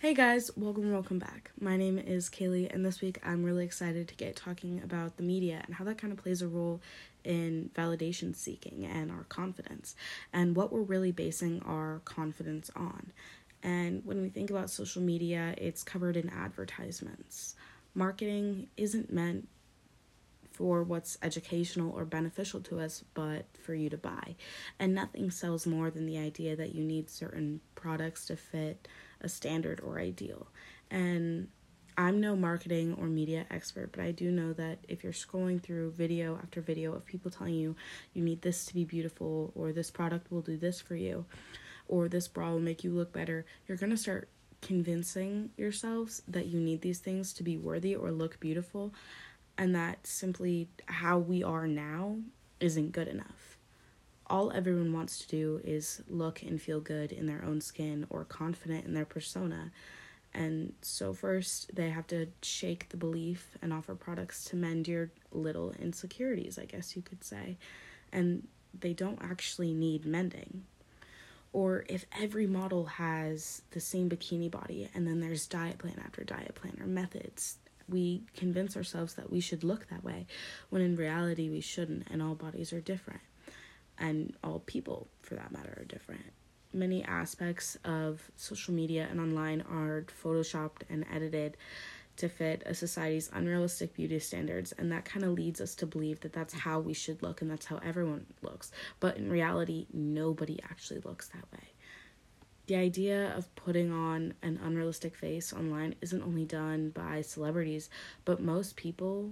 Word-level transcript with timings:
Hey 0.00 0.14
guys, 0.14 0.48
welcome, 0.56 0.92
welcome 0.92 1.18
back. 1.18 1.50
My 1.60 1.76
name 1.76 1.98
is 1.98 2.30
Kaylee, 2.30 2.72
and 2.72 2.86
this 2.86 3.00
week 3.00 3.18
I'm 3.24 3.42
really 3.42 3.64
excited 3.64 4.06
to 4.06 4.14
get 4.14 4.36
talking 4.36 4.80
about 4.84 5.16
the 5.16 5.24
media 5.24 5.60
and 5.66 5.74
how 5.74 5.84
that 5.86 5.98
kind 5.98 6.12
of 6.12 6.20
plays 6.22 6.40
a 6.40 6.46
role 6.46 6.80
in 7.24 7.70
validation 7.74 8.32
seeking 8.32 8.84
and 8.86 9.10
our 9.10 9.24
confidence, 9.24 9.96
and 10.32 10.54
what 10.54 10.72
we're 10.72 10.82
really 10.82 11.10
basing 11.10 11.60
our 11.66 12.00
confidence 12.04 12.70
on. 12.76 13.10
And 13.64 14.06
when 14.06 14.22
we 14.22 14.28
think 14.28 14.50
about 14.50 14.70
social 14.70 15.02
media, 15.02 15.56
it's 15.58 15.82
covered 15.82 16.16
in 16.16 16.30
advertisements. 16.30 17.56
Marketing 17.92 18.68
isn't 18.76 19.12
meant 19.12 19.48
for 20.52 20.84
what's 20.84 21.18
educational 21.24 21.90
or 21.90 22.04
beneficial 22.04 22.60
to 22.60 22.78
us, 22.78 23.02
but 23.14 23.46
for 23.60 23.74
you 23.74 23.90
to 23.90 23.96
buy. 23.96 24.36
And 24.78 24.94
nothing 24.94 25.32
sells 25.32 25.66
more 25.66 25.90
than 25.90 26.06
the 26.06 26.18
idea 26.18 26.54
that 26.54 26.72
you 26.72 26.84
need 26.84 27.10
certain 27.10 27.60
products 27.74 28.26
to 28.26 28.36
fit 28.36 28.86
a 29.20 29.28
standard 29.28 29.80
or 29.80 29.98
ideal. 29.98 30.48
And 30.90 31.48
I'm 31.96 32.20
no 32.20 32.36
marketing 32.36 32.96
or 32.98 33.06
media 33.06 33.44
expert, 33.50 33.90
but 33.90 34.00
I 34.00 34.12
do 34.12 34.30
know 34.30 34.52
that 34.52 34.78
if 34.86 35.02
you're 35.02 35.12
scrolling 35.12 35.60
through 35.60 35.90
video 35.90 36.36
after 36.36 36.60
video 36.60 36.94
of 36.94 37.04
people 37.04 37.30
telling 37.30 37.54
you 37.54 37.74
you 38.14 38.22
need 38.22 38.42
this 38.42 38.64
to 38.66 38.74
be 38.74 38.84
beautiful, 38.84 39.52
or 39.56 39.72
this 39.72 39.90
product 39.90 40.30
will 40.30 40.40
do 40.40 40.56
this 40.56 40.80
for 40.80 40.94
you, 40.94 41.24
or 41.88 42.08
this 42.08 42.28
bra 42.28 42.52
will 42.52 42.60
make 42.60 42.84
you 42.84 42.92
look 42.92 43.12
better, 43.12 43.44
you're 43.66 43.76
to 43.90 43.96
start 43.96 44.28
convincing 44.62 45.50
yourselves 45.56 46.22
that 46.28 46.46
you 46.46 46.60
need 46.60 46.82
these 46.82 47.00
things 47.00 47.32
to 47.32 47.42
be 47.42 47.56
worthy 47.56 47.96
or 47.96 48.12
look 48.12 48.38
beautiful, 48.38 48.94
and 49.56 49.74
that 49.74 50.06
simply 50.06 50.68
how 50.86 51.18
we 51.18 51.42
are 51.42 51.66
now 51.66 52.16
isn't 52.60 52.92
good 52.92 53.08
enough 53.08 53.57
all 54.30 54.52
everyone 54.52 54.92
wants 54.92 55.18
to 55.20 55.28
do 55.28 55.60
is 55.64 56.02
look 56.08 56.42
and 56.42 56.60
feel 56.60 56.80
good 56.80 57.12
in 57.12 57.26
their 57.26 57.44
own 57.44 57.60
skin 57.60 58.06
or 58.10 58.24
confident 58.24 58.84
in 58.84 58.94
their 58.94 59.04
persona. 59.04 59.72
And 60.34 60.74
so, 60.82 61.14
first, 61.14 61.74
they 61.74 61.90
have 61.90 62.06
to 62.08 62.28
shake 62.42 62.90
the 62.90 62.98
belief 62.98 63.56
and 63.62 63.72
offer 63.72 63.94
products 63.94 64.44
to 64.46 64.56
mend 64.56 64.86
your 64.86 65.10
little 65.32 65.72
insecurities, 65.78 66.58
I 66.58 66.66
guess 66.66 66.94
you 66.94 67.02
could 67.02 67.24
say. 67.24 67.56
And 68.12 68.46
they 68.78 68.92
don't 68.92 69.18
actually 69.22 69.72
need 69.72 70.04
mending. 70.04 70.64
Or 71.54 71.86
if 71.88 72.04
every 72.20 72.46
model 72.46 72.84
has 72.84 73.62
the 73.70 73.80
same 73.80 74.10
bikini 74.10 74.50
body 74.50 74.90
and 74.94 75.06
then 75.06 75.20
there's 75.20 75.46
diet 75.46 75.78
plan 75.78 76.00
after 76.04 76.22
diet 76.22 76.54
plan 76.54 76.76
or 76.78 76.86
methods, 76.86 77.56
we 77.88 78.22
convince 78.36 78.76
ourselves 78.76 79.14
that 79.14 79.32
we 79.32 79.40
should 79.40 79.64
look 79.64 79.88
that 79.88 80.04
way 80.04 80.26
when 80.68 80.82
in 80.82 80.94
reality 80.94 81.48
we 81.48 81.62
shouldn't, 81.62 82.06
and 82.10 82.22
all 82.22 82.34
bodies 82.34 82.70
are 82.74 82.82
different 82.82 83.22
and 83.98 84.34
all 84.44 84.60
people 84.60 85.08
for 85.22 85.34
that 85.34 85.52
matter 85.52 85.76
are 85.80 85.84
different. 85.84 86.24
Many 86.72 87.02
aspects 87.04 87.76
of 87.84 88.30
social 88.36 88.74
media 88.74 89.08
and 89.10 89.20
online 89.20 89.62
are 89.62 90.04
photoshopped 90.22 90.82
and 90.90 91.04
edited 91.12 91.56
to 92.18 92.28
fit 92.28 92.62
a 92.66 92.74
society's 92.74 93.30
unrealistic 93.32 93.94
beauty 93.94 94.18
standards, 94.18 94.72
and 94.72 94.90
that 94.90 95.04
kind 95.04 95.24
of 95.24 95.32
leads 95.32 95.60
us 95.60 95.74
to 95.76 95.86
believe 95.86 96.20
that 96.20 96.32
that's 96.32 96.52
how 96.52 96.80
we 96.80 96.92
should 96.92 97.22
look 97.22 97.40
and 97.40 97.50
that's 97.50 97.66
how 97.66 97.78
everyone 97.78 98.26
looks. 98.42 98.72
But 99.00 99.16
in 99.16 99.30
reality, 99.30 99.86
nobody 99.92 100.60
actually 100.64 101.00
looks 101.00 101.28
that 101.28 101.44
way. 101.52 101.68
The 102.66 102.74
idea 102.74 103.34
of 103.34 103.54
putting 103.54 103.92
on 103.92 104.34
an 104.42 104.60
unrealistic 104.62 105.16
face 105.16 105.54
online 105.54 105.94
isn't 106.02 106.22
only 106.22 106.44
done 106.44 106.90
by 106.90 107.22
celebrities, 107.22 107.88
but 108.26 108.42
most 108.42 108.76
people, 108.76 109.30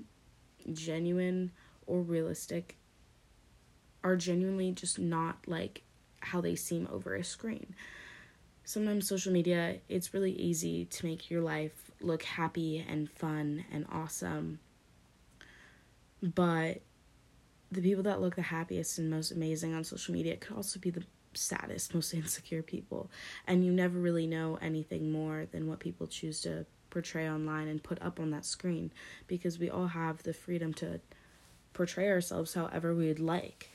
genuine 0.73 1.51
or 1.87 2.01
realistic, 2.01 2.77
are 4.05 4.17
genuinely 4.17 4.73
just 4.73 4.99
not 4.99 5.37
like 5.47 5.83
how 6.21 6.41
they 6.41 6.55
seem 6.55 6.89
over 6.91 7.15
a 7.15 7.25
screen. 7.25 7.75
Sometimes 8.65 9.09
social 9.09 9.33
media, 9.33 9.77
it's 9.89 10.13
really 10.13 10.33
easy 10.33 10.87
to 10.87 11.07
make 11.07 11.31
your 11.31 11.41
life 11.41 11.91
look 12.01 12.25
happy 12.25 12.85
and 12.89 13.11
fun 13.11 13.65
and 13.73 13.87
awesome. 13.91 14.59
But 16.23 16.81
the 17.71 17.81
people 17.81 18.03
that 18.05 18.21
look 18.21 18.37
the 18.37 18.43
happiest 18.43 18.99
and 18.99 19.11
most 19.11 19.31
amazing 19.31 19.75
on 19.75 19.85
social 19.85 20.15
media 20.15 20.37
could 20.37 20.57
also 20.57 20.81
be 20.81 20.91
the 20.91 21.05
saddest, 21.35 21.95
most 21.95 22.13
insecure 22.13 22.63
people. 22.63 23.11
And 23.47 23.65
you 23.65 23.73
never 23.73 23.99
really 23.99 24.27
know 24.27 24.59
anything 24.61 25.13
more 25.13 25.47
than 25.51 25.69
what 25.69 25.79
people 25.79 26.07
choose 26.07 26.41
to 26.43 26.67
portray 26.91 27.29
online 27.29 27.69
and 27.69 27.83
put 27.83 28.01
up 28.01 28.19
on 28.19 28.31
that 28.31 28.45
screen 28.45 28.91
because 29.27 29.59
we 29.59 29.69
all 29.69 29.89
have 29.89 30.23
the 30.23 30.33
freedom 30.33 30.73
to 30.73 31.01
portray 31.75 32.09
ourselves 32.09 32.55
however 32.55 32.95
we'd 32.95 33.19
like 33.19 33.71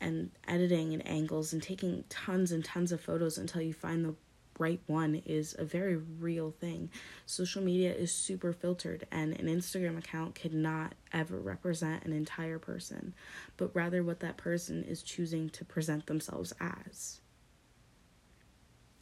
and 0.00 0.30
editing 0.46 0.92
and 0.92 1.06
angles 1.06 1.52
and 1.52 1.62
taking 1.62 2.04
tons 2.08 2.52
and 2.52 2.64
tons 2.64 2.92
of 2.92 3.00
photos 3.00 3.38
until 3.38 3.62
you 3.62 3.72
find 3.72 4.04
the 4.04 4.14
right 4.58 4.80
one 4.86 5.22
is 5.24 5.54
a 5.58 5.64
very 5.64 5.96
real 5.96 6.50
thing. 6.50 6.90
Social 7.26 7.62
media 7.62 7.94
is 7.94 8.12
super 8.12 8.52
filtered, 8.52 9.06
and 9.10 9.38
an 9.38 9.46
Instagram 9.46 9.98
account 9.98 10.34
cannot 10.34 10.94
ever 11.12 11.38
represent 11.38 12.04
an 12.04 12.12
entire 12.12 12.58
person, 12.58 13.14
but 13.56 13.74
rather 13.74 14.02
what 14.02 14.20
that 14.20 14.36
person 14.36 14.84
is 14.84 15.02
choosing 15.02 15.48
to 15.50 15.64
present 15.64 16.06
themselves 16.06 16.52
as. 16.60 17.20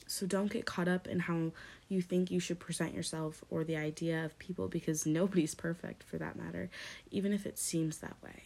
So 0.07 0.27
don't 0.27 0.53
get 0.53 0.67
caught 0.67 0.87
up 0.87 1.09
in 1.09 1.21
how 1.21 1.53
you 1.89 2.01
think 2.01 2.31
you 2.31 2.39
should 2.39 2.61
present 2.61 2.95
yourself 2.95 3.43
or 3.51 3.65
the 3.65 3.77
idea 3.77 4.25
of 4.25 4.39
people 4.39 4.69
because 4.69 5.05
nobody's 5.07 5.55
perfect 5.55 6.03
for 6.05 6.19
that 6.19 6.37
matter, 6.37 6.71
even 7.11 7.33
if 7.33 7.47
it 7.47 7.59
seems 7.59 7.99
that 7.99 8.17
way 8.23 8.43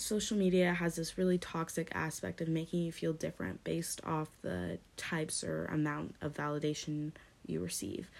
social 0.00 0.36
media 0.36 0.72
has 0.72 0.96
this 0.96 1.18
really 1.18 1.38
toxic 1.38 1.90
aspect 1.94 2.40
of 2.40 2.48
making 2.48 2.82
you 2.82 2.92
feel 2.92 3.12
different 3.12 3.62
based 3.64 4.00
off 4.04 4.28
the 4.42 4.78
types 4.96 5.44
or 5.44 5.66
amount 5.66 6.14
of 6.20 6.32
validation 6.32 7.12
you 7.46 7.60
receive. 7.60 8.10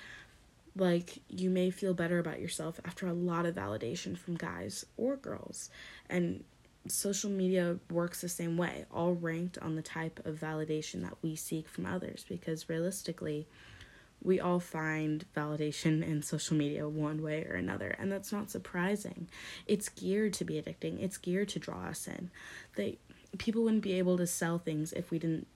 Like, 0.77 1.19
you 1.29 1.51
may 1.51 1.71
feel 1.71 1.95
better 1.95 2.19
about 2.19 2.41
yourself 2.41 2.81
after 2.85 3.07
a 3.07 3.13
lot 3.13 3.47
of 3.47 3.55
validation 3.55 4.17
from 4.17 4.37
guys 4.37 4.87
or 4.97 5.17
girls. 5.17 5.71
And 6.09 6.45
social 6.87 7.31
media 7.31 7.79
works 7.91 8.21
the 8.21 8.29
same 8.29 8.57
way, 8.57 8.85
all 8.93 9.15
ranked 9.15 9.59
on 9.59 9.75
the 9.75 9.83
type 9.83 10.25
of 10.25 10.37
validation 10.37 11.03
that 11.03 11.17
we 11.23 11.35
seek 11.35 11.69
from 11.69 11.87
others. 11.87 12.25
Because 12.29 12.69
realistically, 12.69 13.47
we 14.23 14.39
all 14.39 14.61
find 14.61 15.25
validation 15.35 16.03
in 16.03 16.23
social 16.23 16.57
media 16.57 16.89
one 16.89 17.23
way 17.23 17.45
or 17.45 17.55
another, 17.55 17.95
and 17.99 18.13
that's 18.13 18.33
not 18.33 18.51
surprising. 18.51 19.29
It's 19.67 19.89
geared 19.89 20.35
to 20.35 20.45
be 20.45 20.61
addicting. 20.61 21.03
It's 21.03 21.17
geared 21.17 21.49
to 21.51 21.59
draw 21.59 21.87
us 21.87 22.07
in. 22.07 22.31
They 22.77 22.99
people 23.39 23.63
wouldn't 23.63 23.83
be 23.83 23.95
able 23.95 24.19
to 24.19 24.27
sell 24.27 24.59
things 24.59 24.93
if 24.93 25.11
we 25.11 25.19
didn't 25.19 25.47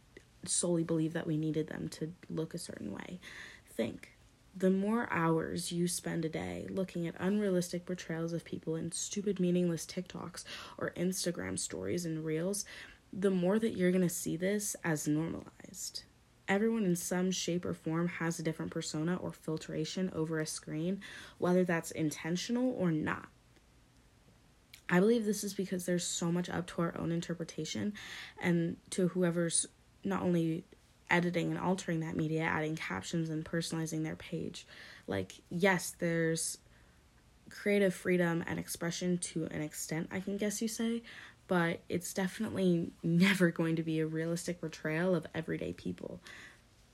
solely 0.47 0.85
believe 0.85 1.13
that 1.13 1.27
we 1.27 1.37
needed 1.37 1.69
them 1.69 1.89
to 1.89 2.13
look 2.31 2.55
a 2.55 2.59
certain 2.59 2.93
way. 2.93 3.21
Think. 3.67 4.11
The 4.57 4.71
more 4.71 5.09
hours 5.11 5.73
you 5.73 5.89
spend 5.89 6.25
a 6.25 6.29
day 6.29 6.67
looking 6.71 7.09
at 7.09 7.17
unrealistic 7.19 7.85
portrayals 7.85 8.33
of 8.33 8.45
people 8.45 8.77
in 8.77 8.93
stupid, 8.93 9.41
meaningless 9.41 9.85
TikToks 9.85 10.45
or 10.79 10.93
Instagram 10.97 11.59
stories 11.59 12.07
and 12.07 12.25
reels, 12.25 12.65
the 13.13 13.33
more 13.33 13.59
that 13.59 13.77
you're 13.77 13.91
going 13.91 14.03
to 14.03 14.09
see 14.09 14.37
this 14.37 14.77
as 14.85 15.09
normalized 15.09 16.05
everyone 16.49 16.84
in 16.84 16.97
some 16.97 17.31
shape 17.31 17.65
or 17.65 17.75
form 17.75 18.09
has 18.09 18.38
a 18.38 18.43
different 18.43 18.71
persona 18.71 19.16
or 19.16 19.32
filtration 19.32 20.10
over 20.15 20.41
a 20.41 20.47
screen, 20.47 21.00
whether 21.38 21.65
that's 21.65 21.91
intentional 21.91 22.75
or 22.78 22.91
not. 22.91 23.28
I 24.88 25.00
believe 25.00 25.25
this 25.25 25.44
is 25.44 25.55
because 25.55 25.87
there's 25.87 26.05
so 26.05 26.31
much 26.31 26.50
up 26.50 26.66
to 26.69 26.82
our 26.82 26.94
own 26.99 27.10
interpretation 27.10 27.94
and 28.41 28.77
to 28.91 29.09
whoever's 29.09 29.66
not 30.05 30.22
only 30.22 30.65
editing 31.10 31.50
and 31.50 31.59
altering 31.59 32.00
that 32.00 32.16
media, 32.16 32.43
adding 32.43 32.76
captions 32.76 33.31
and 33.31 33.44
personalizing 33.44 34.03
their 34.03 34.16
page. 34.16 34.66
Like, 35.06 35.32
yes, 35.50 35.94
there's 35.99 36.59
creative 37.50 37.94
freedom 37.94 38.44
and 38.47 38.59
expression 38.59 39.19
to 39.19 39.47
an 39.47 39.62
extent, 39.62 40.09
I 40.11 40.21
can 40.21 40.37
guess 40.37 40.61
you 40.61 40.69
say, 40.69 41.03
but 41.47 41.81
it's 41.88 42.15
definitely 42.15 42.93
never 43.03 43.50
going 43.50 43.77
to 43.77 43.82
be 43.82 44.00
a 44.00 44.06
realistic 44.06 44.60
portrayal 44.60 45.15
of 45.15 45.27
everyday 45.34 45.72
people. 45.72 46.21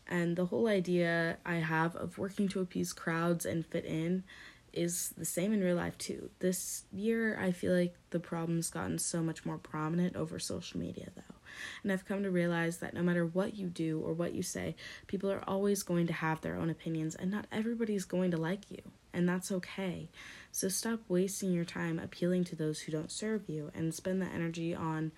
And 0.07 0.37
the 0.37 0.47
whole 0.47 0.67
idea 0.67 1.39
I 1.47 1.57
have 1.57 1.95
of 1.95 2.19
working 2.19 2.49
to 2.49 2.61
appease 2.61 2.93
crowds 2.93 3.47
and 3.47 3.65
fit 3.65 3.85
in 3.85 4.25
is 4.73 5.15
the 5.17 5.25
same 5.25 5.53
in 5.53 5.61
real 5.63 5.77
life 5.77 5.97
too. 5.99 6.31
This 6.41 6.85
year, 6.93 7.39
I 7.41 7.53
feel 7.53 7.75
like 7.75 7.95
the 8.11 8.21
problem's 8.21 8.71
gotten 8.71 8.99
so 8.99 9.23
much 9.23 9.45
more 9.45 9.59
prominent 9.59 10.17
over 10.17 10.39
social 10.39 10.81
media 10.81 11.09
though. 11.15 11.35
And 11.83 11.93
I've 11.93 12.07
come 12.07 12.23
to 12.23 12.31
realize 12.31 12.79
that 12.79 12.95
no 12.95 13.03
matter 13.03 13.27
what 13.27 13.57
you 13.57 13.69
do 13.69 14.01
or 14.01 14.13
what 14.13 14.35
you 14.35 14.43
say, 14.43 14.77
people 15.07 15.31
are 15.31 15.43
always 15.49 15.83
going 15.83 16.07
to 16.07 16.13
have 16.13 16.41
their 16.41 16.57
own 16.57 16.71
opinions, 16.71 17.15
and 17.15 17.31
not 17.31 17.47
everybody's 17.51 18.05
going 18.05 18.31
to 18.31 18.37
like 18.37 18.71
you, 18.71 18.81
and 19.13 19.29
that's 19.29 19.51
okay. 19.53 20.09
So 20.53 20.69
stop 20.69 21.01
wasting 21.09 21.53
your 21.53 21.65
time 21.65 21.99
appealing 21.99 22.45
to 22.45 22.57
those 22.57 22.81
who 22.81 22.93
don't 22.93 23.11
serve 23.11 23.49
you 23.49 23.71
and 23.75 23.95
spend 23.95 24.21
the 24.21 24.27
energy 24.27 24.75
on 24.75 25.13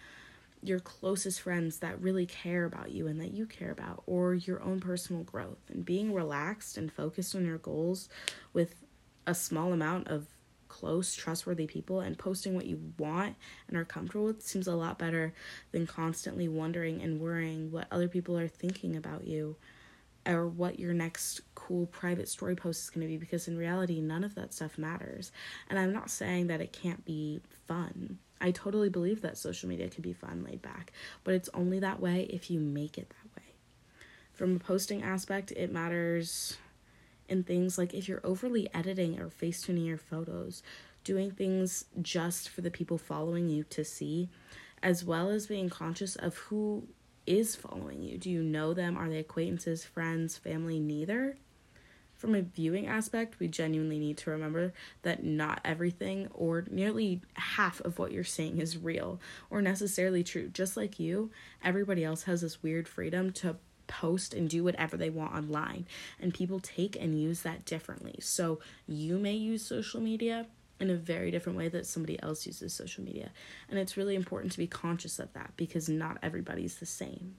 your 0.63 0.79
closest 0.79 1.41
friends 1.41 1.79
that 1.79 2.01
really 2.01 2.25
care 2.25 2.65
about 2.65 2.93
you 2.93 3.09
and 3.09 3.21
that 3.21 3.33
you 3.33 3.47
care 3.47 3.73
about, 3.73 4.03
or 4.07 4.35
your 4.35 4.63
own 4.63 4.79
personal 4.79 5.25
growth. 5.25 5.59
And 5.69 5.85
being 5.85 6.15
relaxed 6.15 6.79
and 6.79 6.93
focused 6.93 7.35
on 7.35 7.45
your 7.45 7.59
goals 7.59 8.09
with 8.53 8.77
a 9.27 9.35
small 9.35 9.73
amount 9.73 10.09
of 10.09 10.29
close, 10.69 11.15
trustworthy 11.15 11.67
people 11.67 12.01
and 12.01 12.19
posting 12.19 12.55
what 12.55 12.65
you 12.65 12.81
want 12.97 13.37
and 13.69 13.77
are 13.77 13.85
comfortable 13.85 14.25
with 14.25 14.41
seems 14.41 14.67
a 14.67 14.75
lot 14.75 14.99
better 14.99 15.35
than 15.71 15.87
constantly 15.87 16.49
wondering 16.49 17.03
and 17.03 17.21
worrying 17.21 17.71
what 17.71 17.87
other 17.91 18.09
people 18.09 18.39
are 18.39 18.49
thinking 18.49 18.97
about 18.97 19.27
you 19.27 19.55
or 20.27 20.49
what 20.49 20.79
your 20.79 20.95
next 20.95 21.43
cool 21.67 21.87
private 21.87 22.29
story 22.29 22.57
post 22.57 22.83
is 22.83 22.91
going 22.91 23.07
to 23.07 23.09
be 23.09 23.17
because 23.17 23.47
in 23.49 23.57
reality 23.57 24.01
none 24.01 24.25
of 24.25 24.35
that 24.35 24.53
stuff 24.53 24.79
matters 24.79 25.31
and 25.69 25.79
i'm 25.79 25.93
not 25.93 26.11
saying 26.11 26.47
that 26.47 26.61
it 26.61 26.73
can't 26.73 27.05
be 27.05 27.41
fun 27.67 28.19
i 28.41 28.51
totally 28.51 28.89
believe 28.89 29.21
that 29.23 29.39
social 29.39 29.69
media 29.69 29.89
can 29.89 30.03
be 30.03 30.13
fun 30.13 30.45
laid 30.45 30.61
back 30.61 30.93
but 31.25 31.35
it's 31.35 31.49
only 31.55 31.79
that 31.79 32.01
way 32.01 32.27
if 32.31 32.51
you 32.51 32.59
make 32.59 32.99
it 32.99 33.09
that 33.11 33.41
way 33.41 33.49
from 34.33 34.57
a 34.57 34.59
posting 34.59 35.03
aspect 35.03 35.53
it 35.53 35.73
matters 35.73 36.57
in 37.29 37.43
things 37.43 37.79
like 37.79 37.95
if 37.95 38.09
you're 38.09 38.21
overly 38.25 38.69
editing 38.75 39.21
or 39.21 39.31
face 39.31 39.63
tuning 39.63 39.85
your 39.85 39.99
photos 39.99 40.63
doing 41.05 41.31
things 41.31 41.85
just 42.01 42.49
for 42.49 42.61
the 42.61 42.71
people 42.71 42.99
following 42.99 43.49
you 43.49 43.63
to 43.65 43.85
see 43.85 44.29
as 44.83 45.05
well 45.05 45.29
as 45.29 45.47
being 45.47 45.71
conscious 45.71 46.17
of 46.17 46.37
who 46.37 46.89
is 47.27 47.55
following 47.55 48.03
you. 48.03 48.19
Do 48.19 48.31
you 48.31 48.43
know 48.43 48.75
them? 48.75 48.97
Are 48.97 49.09
they 49.09 49.19
acquaintances, 49.19 49.85
friends, 49.85 50.37
family? 50.37 50.81
Neither. 50.81 51.37
From 52.23 52.37
a 52.37 52.43
viewing 52.43 52.87
aspect, 52.87 53.41
we 53.41 53.49
genuinely 53.49 53.99
need 53.99 54.17
to 54.19 54.31
remember 54.31 54.73
that 55.03 55.25
not 55.25 55.61
everything 55.65 56.29
or 56.33 56.65
nearly 56.71 57.21
half 57.35 57.81
of 57.81 57.99
what 57.99 58.13
you're 58.13 58.23
seeing 58.23 58.61
is 58.61 58.79
real 58.79 59.21
or 59.51 59.61
necessarily 59.61 60.23
true. 60.23 60.49
Just 60.49 60.77
like 60.77 61.01
you, 61.01 61.33
everybody 61.65 62.05
else 62.05 62.23
has 62.23 62.43
this 62.43 62.63
weird 62.63 62.87
freedom 62.87 63.33
to 63.33 63.57
post 63.89 64.35
and 64.35 64.49
do 64.49 64.63
whatever 64.63 64.97
they 64.97 65.11
want 65.11 65.35
online, 65.35 65.85
and 66.21 66.33
people 66.33 66.61
take 66.61 66.95
and 66.95 67.21
use 67.21 67.43
that 67.43 67.65
differently. 67.65 68.15
So, 68.21 68.61
you 68.87 69.19
may 69.19 69.35
use 69.35 69.67
social 69.67 70.01
media 70.01 70.47
in 70.79 70.91
a 70.91 70.95
very 70.95 71.33
different 71.33 71.59
way 71.59 71.67
that 71.71 71.87
somebody 71.87 72.23
else 72.23 72.47
uses 72.47 72.73
social 72.73 73.03
media. 73.03 73.33
And 73.69 73.81
it's 73.81 73.97
really 73.97 74.15
important 74.15 74.53
to 74.53 74.59
be 74.59 74.69
conscious 74.69 75.19
of 75.19 75.33
that 75.33 75.55
because 75.57 75.89
not 75.89 76.19
everybody's 76.23 76.77
the 76.77 76.87
same. 76.87 77.35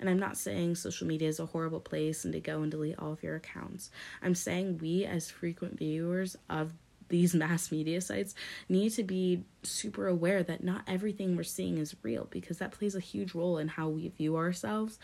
And 0.00 0.10
I'm 0.10 0.18
not 0.18 0.36
saying 0.36 0.74
social 0.74 1.06
media 1.06 1.28
is 1.28 1.38
a 1.38 1.46
horrible 1.46 1.80
place 1.80 2.24
and 2.24 2.32
to 2.32 2.40
go 2.40 2.62
and 2.62 2.70
delete 2.70 2.98
all 2.98 3.12
of 3.12 3.22
your 3.22 3.36
accounts. 3.36 3.90
I'm 4.22 4.34
saying 4.34 4.78
we, 4.78 5.04
as 5.04 5.30
frequent 5.30 5.78
viewers 5.78 6.36
of 6.48 6.72
these 7.08 7.34
mass 7.36 7.70
media 7.70 8.00
sites, 8.00 8.34
need 8.68 8.90
to 8.94 9.04
be 9.04 9.44
super 9.62 10.08
aware 10.08 10.42
that 10.42 10.64
not 10.64 10.82
everything 10.86 11.36
we're 11.36 11.42
seeing 11.44 11.78
is 11.78 11.94
real 12.02 12.26
because 12.30 12.58
that 12.58 12.72
plays 12.72 12.94
a 12.96 13.00
huge 13.00 13.34
role 13.34 13.58
in 13.58 13.68
how 13.68 13.88
we 13.88 14.08
view 14.08 14.36
ourselves 14.36 14.98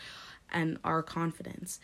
and 0.51 0.77
our 0.83 1.03
confidence 1.03 1.79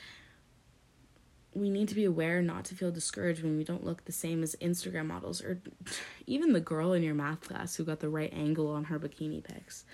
we 1.55 1.69
need 1.69 1.87
to 1.87 1.95
be 1.95 2.05
aware 2.05 2.41
not 2.41 2.65
to 2.65 2.75
feel 2.75 2.91
discouraged 2.91 3.43
when 3.43 3.57
we 3.57 3.63
don't 3.63 3.85
look 3.85 4.05
the 4.05 4.11
same 4.11 4.43
as 4.43 4.55
Instagram 4.55 5.07
models 5.07 5.41
or 5.41 5.61
even 6.27 6.53
the 6.53 6.59
girl 6.59 6.93
in 6.93 7.03
your 7.03 7.15
math 7.15 7.41
class 7.41 7.75
who 7.75 7.83
got 7.83 7.99
the 7.99 8.09
right 8.09 8.33
angle 8.33 8.69
on 8.69 8.85
her 8.85 8.99
bikini 8.99 9.43
pics. 9.43 9.85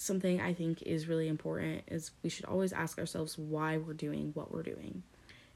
Something 0.00 0.40
I 0.40 0.54
think 0.54 0.82
is 0.82 1.08
really 1.08 1.26
important 1.26 1.82
is 1.88 2.12
we 2.22 2.30
should 2.30 2.44
always 2.44 2.72
ask 2.72 3.00
ourselves 3.00 3.36
why 3.36 3.78
we're 3.78 3.94
doing 3.94 4.30
what 4.34 4.52
we're 4.52 4.62
doing. 4.62 5.02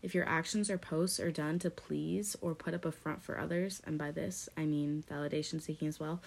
If 0.03 0.17
your 0.17 0.29
actions 0.29 0.69
or 0.69 0.79
posts 0.79 1.21
are 1.21 1.31
done 1.31 1.61
to 1.61 1.71
please 1.71 2.35
or 2.41 2.57
put 2.57 2.75
up 2.75 2.85
a 2.85 2.91
front 2.91 3.23
for 3.23 3.39
others, 3.39 3.81
and 3.87 3.97
by 3.97 4.11
this 4.11 4.49
I 4.57 4.67
mean 4.67 5.05
validation 5.09 5.63
seeking 5.63 5.87
as 5.87 6.01
well, 6.01 6.21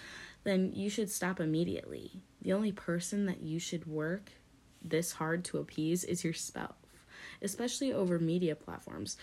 then 0.44 0.72
you 0.74 0.88
should 0.88 1.10
stop 1.10 1.40
immediately. 1.40 2.22
The 2.40 2.54
only 2.54 2.72
person 2.72 3.26
that 3.26 3.42
you 3.42 3.58
should 3.58 3.86
work 3.86 4.32
this 4.82 5.12
hard 5.12 5.44
to 5.46 5.58
appease 5.58 6.02
is 6.02 6.24
yourself 6.24 6.76
especially 7.42 7.92
over 7.92 8.18
media 8.18 8.54
platforms. 8.54 9.16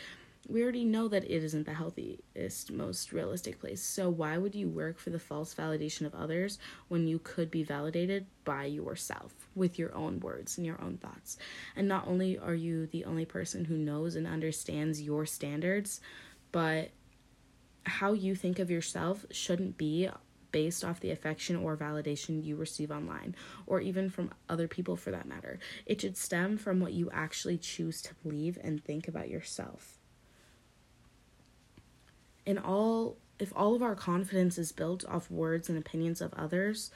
We 0.47 0.61
already 0.61 0.83
know 0.83 1.07
that 1.07 1.23
it 1.23 1.43
isn't 1.43 1.65
the 1.65 1.73
healthiest, 1.73 2.69
most 2.69 3.13
realistic 3.13 3.59
place. 3.61 3.81
So, 3.81 4.09
why 4.09 4.37
would 4.37 4.53
you 4.53 4.67
work 4.67 4.99
for 4.99 5.09
the 5.09 5.19
false 5.19 5.53
validation 5.53 6.05
of 6.05 6.13
others 6.13 6.59
when 6.89 7.07
you 7.07 7.19
could 7.19 7.49
be 7.49 7.63
validated 7.63 8.25
by 8.43 8.65
yourself 8.65 9.33
with 9.55 9.79
your 9.79 9.95
own 9.95 10.19
words 10.19 10.57
and 10.57 10.65
your 10.67 10.81
own 10.81 10.97
thoughts? 10.97 11.37
And 11.77 11.87
not 11.87 12.07
only 12.07 12.37
are 12.37 12.53
you 12.53 12.87
the 12.87 13.05
only 13.05 13.23
person 13.23 13.63
who 13.63 13.77
knows 13.77 14.15
and 14.15 14.27
understands 14.27 15.01
your 15.01 15.25
standards, 15.25 16.01
but 16.51 16.91
how 17.85 18.11
you 18.11 18.35
think 18.35 18.59
of 18.59 18.69
yourself 18.69 19.25
shouldn't 19.31 19.77
be 19.77 20.09
based 20.51 20.83
off 20.83 20.99
the 20.99 21.11
affection 21.11 21.55
or 21.55 21.75
validation 21.75 22.43
you 22.43 22.55
receive 22.55 22.91
online, 22.91 23.35
or 23.65 23.79
even 23.79 24.09
from 24.09 24.31
other 24.49 24.67
people 24.67 24.95
for 24.95 25.11
that 25.11 25.27
matter. 25.27 25.57
It 25.85 26.01
should 26.01 26.15
stem 26.15 26.57
from 26.57 26.79
what 26.79 26.93
you 26.93 27.09
actually 27.11 27.57
choose 27.57 28.01
to 28.03 28.13
believe 28.23 28.57
and 28.61 28.83
think 28.83 29.07
about 29.07 29.29
yourself. 29.29 29.97
In 32.45 32.57
all, 32.57 33.17
if 33.39 33.53
all 33.55 33.75
of 33.75 33.81
our 33.81 33.95
confidence 33.95 34.57
is 34.57 34.71
built 34.71 35.05
off 35.07 35.31
words 35.31 35.69
and 35.69 35.77
opinions 35.77 36.21
of 36.21 36.33
others, 36.33 36.91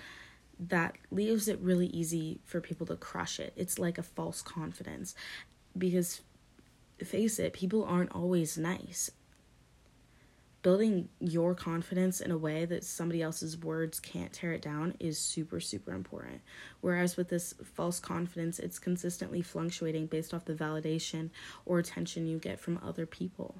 that 0.59 0.95
leaves 1.11 1.47
it 1.47 1.59
really 1.59 1.87
easy 1.87 2.39
for 2.43 2.61
people 2.61 2.87
to 2.87 2.95
crush 2.95 3.39
it. 3.39 3.53
It's 3.55 3.77
like 3.77 3.97
a 3.97 4.03
false 4.03 4.41
confidence. 4.41 5.15
Because 5.77 6.21
face 7.03 7.39
it, 7.39 7.53
people 7.53 7.83
aren't 7.83 8.11
always 8.11 8.57
nice. 8.57 9.11
Building 10.63 11.07
your 11.19 11.53
confidence 11.53 12.19
in 12.19 12.31
a 12.31 12.37
way 12.37 12.65
that 12.65 12.83
somebody 12.83 13.21
else's 13.21 13.57
words 13.57 13.99
can't 13.99 14.33
tear 14.33 14.53
it 14.53 14.61
down 14.61 14.95
is 14.99 15.17
super 15.17 15.61
super 15.61 15.93
important. 15.93 16.41
Whereas 16.81 17.15
with 17.15 17.29
this 17.29 17.53
false 17.63 17.99
confidence 17.99 18.59
it's 18.59 18.79
consistently 18.79 19.41
fluctuating 19.41 20.07
based 20.07 20.33
off 20.33 20.45
the 20.45 20.55
validation 20.55 21.29
or 21.65 21.79
attention 21.79 22.27
you 22.27 22.39
get 22.39 22.59
from 22.59 22.79
other 22.83 23.05
people 23.05 23.55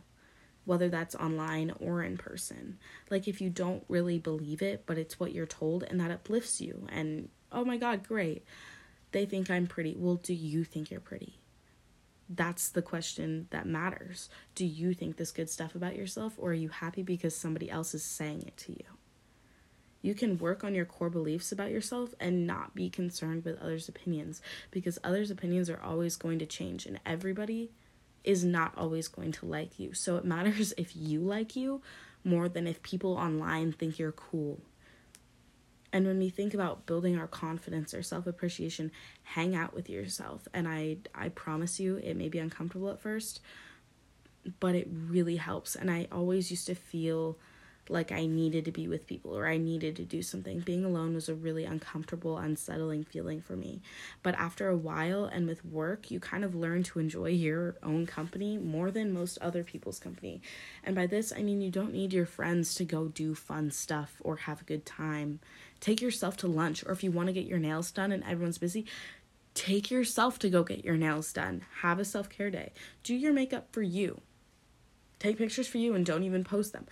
whether 0.68 0.90
that's 0.90 1.16
online 1.16 1.72
or 1.80 2.04
in 2.04 2.18
person 2.18 2.78
like 3.10 3.28
if 3.28 3.42
you 3.42 3.50
don't 3.50 3.84
really 3.88 4.20
believe 4.20 4.62
it 4.62 4.84
but 4.86 4.98
it's 4.98 5.20
what 5.20 5.34
you're 5.34 5.46
told 5.46 5.84
and 5.84 6.00
that 6.00 6.12
uplifts 6.12 6.62
you 6.62 6.86
and 6.90 7.30
oh 7.52 7.66
my 7.66 7.78
god 7.78 8.08
great 8.08 8.44
they 9.12 9.26
think 9.26 9.50
i'm 9.50 9.66
pretty 9.66 9.96
well 9.98 10.16
do 10.16 10.34
you 10.34 10.64
think 10.64 10.92
you're 10.92 11.00
pretty 11.00 11.40
that's 12.30 12.70
the 12.70 12.82
question 12.82 13.48
that 13.52 13.66
matters. 13.66 14.30
Do 14.56 14.66
you 14.66 14.94
think 14.94 15.16
this 15.16 15.32
good 15.32 15.50
stuff 15.50 15.76
about 15.76 15.96
yourself, 15.96 16.34
or 16.38 16.52
are 16.52 16.54
you 16.54 16.70
happy 16.70 17.04
because 17.04 17.36
somebody 17.36 17.70
else 17.70 17.94
is 17.94 18.04
saying 18.04 18.44
it 18.46 18.58
to 18.58 18.74
you? 18.74 18.86
You 20.02 20.14
can 20.14 20.38
work 20.38 20.64
on 20.64 20.76
your 20.76 20.86
core 20.86 21.10
beliefs 21.10 21.52
about 21.52 21.72
yourself 21.72 22.14
and 22.20 22.46
not 22.46 22.76
be 22.76 22.90
concerned 22.90 23.46
with 23.46 23.60
others' 23.60 23.90
opinions 23.90 24.42
because 24.72 25.00
others' 25.04 25.32
opinions 25.32 25.70
are 25.70 25.82
always 25.82 26.16
going 26.16 26.40
to 26.40 26.46
change, 26.46 26.86
and 26.86 27.00
everybody 27.06 27.72
is 28.28 28.44
not 28.44 28.74
always 28.78 29.08
going 29.08 29.32
to 29.32 29.46
like 29.46 29.80
you. 29.80 29.94
So 29.94 30.18
it 30.18 30.26
matters 30.26 30.74
if 30.78 30.96
you 30.96 31.22
like 31.22 31.56
you 31.56 31.82
more 32.24 32.50
than 32.50 32.68
if 32.68 32.84
people 32.84 33.14
online 33.14 33.72
think 33.72 33.98
you're 33.98 34.12
cool 34.12 34.60
and 35.94 36.06
when 36.06 36.20
we 36.20 36.30
think 36.30 36.54
about 36.54 36.86
building 36.86 37.18
our 37.18 37.28
confidence 37.28 37.94
or 37.94 38.04
self-appreciation, 38.04 38.92
hang 39.24 39.56
out 39.56 39.74
with 39.74 39.90
yourself. 39.90 40.48
And 40.54 40.68
I 40.68 40.98
I 41.16 41.30
promise 41.30 41.80
you 41.80 41.98
it 41.98 42.16
may 42.16 42.30
be 42.30 42.40
uncomfortable 42.40 42.90
at 42.90 43.00
first, 43.00 43.40
but 44.60 44.76
it 44.76 44.88
really 44.92 45.38
helps. 45.38 45.76
And 45.76 45.90
I 45.90 46.08
always 46.12 46.52
used 46.52 46.68
to 46.68 46.76
feel 46.76 47.38
like 47.90 48.12
I 48.12 48.26
needed 48.26 48.66
to 48.66 48.72
be 48.72 48.88
with 48.88 49.08
people 49.08 49.36
or 49.36 49.48
I 49.48 49.58
needed 49.58 49.96
to 49.98 50.04
do 50.04 50.22
something. 50.22 50.60
Being 50.60 50.86
alone 50.86 51.14
was 51.14 51.30
a 51.30 51.36
really 51.36 51.66
uncomfortable, 51.66 52.38
unsettling 52.38 53.04
feeling 53.04 53.42
for 53.42 53.56
me. 53.56 53.82
But 54.24 54.36
after 54.36 54.70
a 54.70 54.78
while 54.78 55.26
and 55.26 55.48
with 55.48 55.66
work, 55.66 56.12
you 56.12 56.20
kind 56.20 56.44
of 56.44 56.56
learn 56.56 56.84
to 56.84 57.00
enjoy 57.00 57.30
your 57.30 57.76
own 57.84 58.06
company 58.06 58.58
more 58.58 58.92
than 58.92 59.14
most 59.14 59.38
other 59.40 59.64
people's 59.64 60.00
company. 60.00 60.42
And 60.84 60.96
by 60.96 61.08
this, 61.08 61.34
I 61.36 61.42
mean 61.42 61.62
you 61.62 61.72
don't 61.72 61.94
need 61.94 62.14
your 62.14 62.26
friends 62.26 62.76
to 62.76 62.86
go 62.86 63.08
do 63.08 63.36
fun 63.36 63.72
stuff 63.72 64.16
or 64.22 64.38
have 64.38 64.62
a 64.62 64.66
good 64.66 64.86
time. 64.86 65.40
Take 65.80 66.02
yourself 66.02 66.38
to 66.38 66.48
lunch, 66.48 66.84
or 66.86 66.92
if 66.92 67.04
you 67.04 67.12
want 67.12 67.28
to 67.28 67.34
get 67.34 67.46
your 67.46 67.60
nails 67.60 67.92
done 67.92 68.12
and 68.12 68.24
everyone's 68.24 68.58
busy, 68.58 68.86
take 69.54 69.92
yourself 69.92 70.40
to 70.40 70.50
go 70.50 70.64
get 70.64 70.84
your 70.84 70.98
nails 70.98 71.32
done. 71.32 71.66
Have 71.82 72.00
a 72.00 72.06
self 72.06 72.30
care 72.30 72.50
day. 72.50 72.74
Do 73.04 73.14
your 73.14 73.34
makeup 73.34 73.68
for 73.72 73.82
you. 73.82 74.22
Take 75.20 75.38
pictures 75.38 75.68
for 75.68 75.80
you 75.80 75.96
and 75.96 76.06
don't 76.06 76.24
even 76.24 76.44
post 76.44 76.74
them 76.74 76.86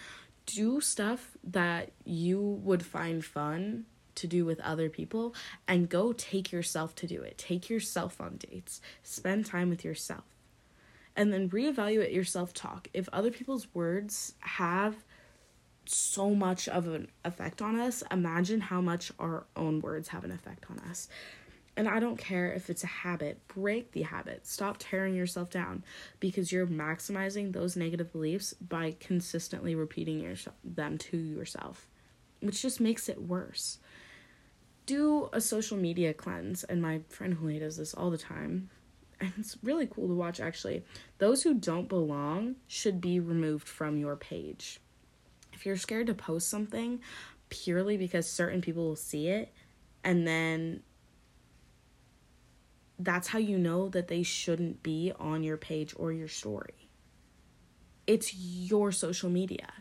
do 0.46 0.82
stuff 0.82 1.38
that 1.44 1.92
you 2.04 2.40
would 2.64 2.86
find 2.86 3.24
fun 3.24 3.86
to 4.16 4.28
do 4.28 4.46
with 4.46 4.60
other 4.62 4.90
people 4.90 5.36
and 5.68 5.90
go 5.90 6.14
take 6.14 6.52
yourself 6.52 6.96
to 6.96 7.08
do 7.08 7.22
it. 7.22 7.38
Take 7.38 7.70
yourself 7.70 8.20
on 8.20 8.38
dates. 8.38 8.82
Spend 9.04 9.46
time 9.46 9.70
with 9.70 9.84
yourself. 9.84 10.24
And 11.16 11.32
then 11.32 11.50
reevaluate 11.50 12.14
your 12.14 12.24
self 12.24 12.54
talk. 12.54 12.88
If 12.94 13.08
other 13.14 13.32
people's 13.32 13.68
words 13.74 14.34
have 14.40 14.96
so 15.86 16.34
much 16.34 16.68
of 16.68 16.88
an 16.88 17.10
effect 17.24 17.62
on 17.62 17.80
us, 17.80 18.04
imagine 18.12 18.60
how 18.60 18.82
much 18.82 19.12
our 19.20 19.46
own 19.56 19.82
words 19.82 20.10
have 20.10 20.24
an 20.24 20.32
effect 20.32 20.66
on 20.70 20.80
us. 20.90 21.08
And 21.78 21.90
I 21.90 22.00
don't 22.00 22.18
care 22.18 22.54
if 22.54 22.70
it's 22.70 22.84
a 22.84 22.88
habit, 22.88 23.46
break 23.50 23.92
the 23.92 24.04
habit. 24.04 24.48
Stop 24.48 24.78
tearing 24.80 25.14
yourself 25.14 25.50
down 25.50 25.84
because 26.22 26.52
you're 26.52 26.68
maximizing 26.68 27.52
those 27.52 27.76
negative 27.76 28.14
beliefs 28.14 28.54
by 28.54 28.96
consistently 29.00 29.76
repeating 29.76 30.22
your, 30.22 30.36
them 30.64 30.98
to 30.98 31.18
yourself, 31.18 31.88
which 32.40 32.62
just 32.62 32.80
makes 32.80 33.10
it 33.10 33.22
worse. 33.22 33.80
Do 34.86 35.30
a 35.34 35.42
social 35.42 35.78
media 35.78 36.14
cleanse, 36.14 36.64
and 36.64 36.82
my 36.82 37.02
friend 37.10 37.36
Julia 37.38 37.60
does 37.62 37.78
this 37.78 37.94
all 37.94 38.10
the 38.10 38.18
time. 38.18 38.70
And 39.20 39.32
it's 39.38 39.58
really 39.64 39.88
cool 39.88 40.08
to 40.08 40.14
watch 40.14 40.40
actually. 40.40 40.84
Those 41.18 41.42
who 41.44 41.54
don't 41.54 41.88
belong 41.88 42.56
should 42.68 43.00
be 43.00 43.20
removed 43.20 43.68
from 43.68 43.98
your 43.98 44.16
page. 44.18 44.80
If 45.54 45.66
you're 45.66 45.78
scared 45.78 46.08
to 46.08 46.14
post 46.14 46.50
something 46.50 47.00
purely 47.50 47.96
because 47.96 48.30
certain 48.30 48.62
people 48.62 48.88
will 48.88 48.96
see 48.96 49.30
it 49.30 49.54
and 50.04 50.28
then 50.28 50.82
that's 53.00 53.28
how 53.28 53.40
you 53.40 53.58
know 53.58 53.90
that 53.90 54.08
they 54.08 54.24
shouldn't 54.24 54.84
be 54.84 55.12
on 55.20 55.44
your 55.44 55.58
page 55.58 55.94
or 55.98 56.12
your 56.12 56.28
story. 56.28 56.90
It's 58.08 58.34
your 58.34 58.92
social 58.92 59.30
media. 59.30 59.72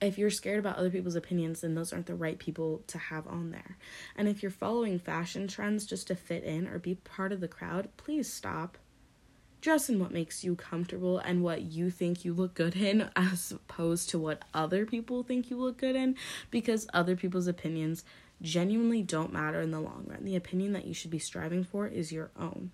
If 0.00 0.16
you're 0.16 0.30
scared 0.30 0.58
about 0.58 0.76
other 0.76 0.90
people's 0.90 1.16
opinions, 1.16 1.60
then 1.60 1.74
those 1.74 1.92
aren't 1.92 2.06
the 2.06 2.14
right 2.14 2.38
people 2.38 2.82
to 2.86 2.98
have 2.98 3.26
on 3.26 3.50
there. 3.50 3.76
And 4.16 4.28
if 4.28 4.42
you're 4.42 4.50
following 4.50 4.98
fashion 4.98 5.46
trends 5.46 5.84
just 5.84 6.06
to 6.06 6.14
fit 6.14 6.44
in 6.44 6.66
or 6.68 6.78
be 6.78 6.94
part 6.94 7.32
of 7.32 7.40
the 7.40 7.48
crowd, 7.48 7.88
please 7.96 8.32
stop. 8.32 8.78
Dress 9.60 9.90
in 9.90 9.98
what 9.98 10.10
makes 10.10 10.42
you 10.42 10.56
comfortable 10.56 11.18
and 11.18 11.42
what 11.42 11.60
you 11.60 11.90
think 11.90 12.24
you 12.24 12.32
look 12.32 12.54
good 12.54 12.76
in, 12.76 13.10
as 13.14 13.52
opposed 13.52 14.08
to 14.08 14.18
what 14.18 14.42
other 14.54 14.86
people 14.86 15.22
think 15.22 15.50
you 15.50 15.58
look 15.58 15.76
good 15.76 15.96
in, 15.96 16.16
because 16.50 16.88
other 16.94 17.14
people's 17.14 17.46
opinions 17.46 18.02
genuinely 18.42 19.02
don't 19.02 19.32
matter 19.32 19.60
in 19.60 19.70
the 19.70 19.80
long 19.80 20.04
run. 20.06 20.24
The 20.24 20.36
opinion 20.36 20.72
that 20.72 20.86
you 20.86 20.94
should 20.94 21.10
be 21.10 21.18
striving 21.18 21.64
for 21.64 21.86
is 21.86 22.12
your 22.12 22.30
own. 22.38 22.70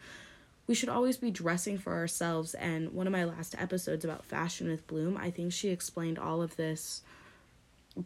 We 0.67 0.75
should 0.75 0.89
always 0.89 1.17
be 1.17 1.31
dressing 1.31 1.79
for 1.79 1.95
ourselves. 1.95 2.55
And 2.55 2.93
one 2.93 3.07
of 3.07 3.13
my 3.13 3.25
last 3.25 3.55
episodes 3.59 4.05
about 4.05 4.25
fashion 4.25 4.69
with 4.69 4.87
Bloom, 4.87 5.17
I 5.17 5.31
think 5.31 5.53
she 5.53 5.69
explained 5.69 6.19
all 6.19 6.43
of 6.43 6.57
this 6.57 7.03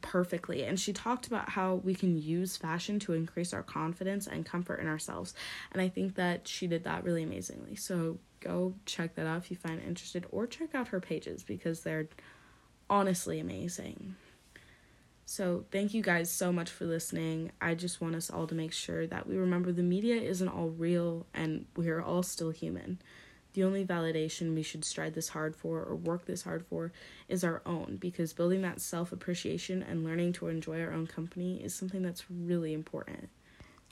perfectly. 0.03 0.65
And 0.65 0.79
she 0.79 0.93
talked 0.93 1.27
about 1.27 1.49
how 1.51 1.77
we 1.77 1.95
can 1.95 2.21
use 2.21 2.57
fashion 2.57 2.99
to 3.01 3.13
increase 3.13 3.53
our 3.53 3.63
confidence 3.63 4.27
and 4.27 4.47
comfort 4.47 4.81
in 4.81 4.87
ourselves. 4.87 5.35
And 5.73 5.81
I 5.81 5.89
think 5.89 6.15
that 6.15 6.47
she 6.47 6.67
did 6.67 6.85
that 6.85 7.03
really 7.03 7.23
amazingly. 7.23 7.77
So 7.77 8.19
go 8.41 8.75
check 8.87 9.15
that 9.15 9.27
out 9.27 9.39
if 9.39 9.51
you 9.51 9.57
find 9.57 9.83
interested, 9.83 10.27
or 10.31 10.47
check 10.47 10.75
out 10.75 10.89
her 10.89 11.01
pages 11.01 11.43
because 11.43 11.81
they're 11.81 12.09
honestly 12.89 13.41
amazing. 13.41 14.17
So, 15.31 15.65
thank 15.71 15.95
you 15.95 16.03
guys 16.03 16.29
so 16.29 16.53
much 16.53 16.69
for 16.69 16.87
listening. 16.87 17.53
I 17.61 17.77
just 17.77 18.01
want 18.01 18.17
us 18.17 18.31
all 18.31 18.49
to 18.49 18.55
make 18.57 18.73
sure 18.73 19.07
that 19.07 19.29
we 19.29 19.37
remember 19.37 19.71
the 19.71 19.81
media 19.81 20.17
isn't 20.17 20.49
all 20.49 20.71
real 20.71 21.25
and 21.33 21.67
we're 21.77 22.03
all 22.03 22.25
still 22.25 22.51
human. 22.51 23.01
The 23.53 23.63
only 23.63 23.85
validation 23.85 24.57
we 24.57 24.65
should 24.65 24.85
strive 24.85 25.15
this 25.15 25.29
hard 25.29 25.55
for 25.55 25.85
or 25.85 25.95
work 25.95 26.25
this 26.25 26.43
hard 26.43 26.67
for 26.67 26.91
is 27.29 27.45
our 27.45 27.63
own 27.65 27.99
because 28.01 28.33
building 28.33 28.63
that 28.63 28.81
self 28.81 29.13
appreciation 29.13 29.85
and 29.85 30.03
learning 30.03 30.33
to 30.33 30.49
enjoy 30.49 30.83
our 30.83 30.93
own 30.93 31.07
company 31.07 31.63
is 31.63 31.77
something 31.77 32.03
that's 32.03 32.29
really 32.29 32.73
important. 32.73 33.29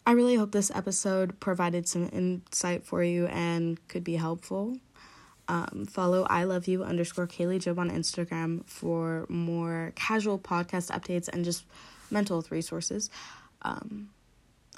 I 0.05 0.13
really 0.13 0.35
hope 0.35 0.51
this 0.51 0.73
episode 0.75 1.39
provided 1.39 1.87
some 1.87 2.11
insight 2.13 2.85
for 2.85 3.05
you 3.05 3.27
and 3.29 3.79
could 3.87 4.03
be 4.03 4.17
helpful. 4.17 4.79
Um, 5.49 5.87
follow 5.89 6.25
I 6.25 6.45
love 6.45 6.69
you 6.69 6.85
underscore 6.85 7.27
Kaylee 7.27 7.61
Job 7.61 7.79
on 7.79 7.91
Instagram 7.91 8.67
for 8.67 9.25
more 9.29 9.93
casual 9.95 10.39
podcast 10.39 10.91
updates 10.91 11.29
and 11.29 11.45
just 11.45 11.65
mental 12.11 12.37
health 12.37 12.51
resources. 12.51 13.11
Um, 13.63 14.11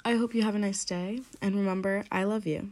I 0.04 0.14
hope 0.14 0.34
you 0.34 0.42
have 0.42 0.54
a 0.54 0.58
nice 0.58 0.84
day 0.84 1.20
and 1.42 1.56
remember, 1.56 2.04
I 2.10 2.24
love 2.24 2.46
you. 2.46 2.70